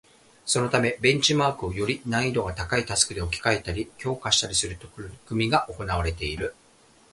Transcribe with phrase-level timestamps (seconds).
[0.47, 6.55] そのためベンチマークをより難易度が高いタスクで置き換えたり、強化したりする取り組みが行われている